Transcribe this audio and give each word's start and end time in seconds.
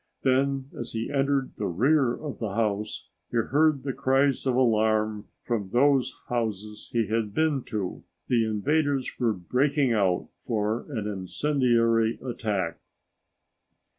Then, 0.23 0.71
as 0.75 0.93
he 0.93 1.11
entered 1.11 1.57
the 1.57 1.67
rear 1.67 2.15
of 2.15 2.39
the 2.39 2.55
house, 2.55 3.09
he 3.29 3.37
heard 3.37 3.83
the 3.83 3.93
cries 3.93 4.47
of 4.47 4.55
alarm 4.55 5.27
from 5.43 5.69
those 5.69 6.15
houses 6.27 6.89
he 6.91 7.05
had 7.05 7.35
been 7.35 7.61
to. 7.65 8.03
The 8.25 8.43
invaders 8.43 9.19
were 9.19 9.33
breaking 9.33 9.93
out 9.93 10.27
for 10.39 10.87
an 10.91 11.05
incendiary 11.07 12.17
attack. 12.25 12.79